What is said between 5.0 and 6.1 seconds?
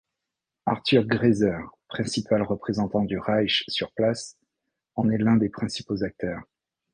est l'un des principaux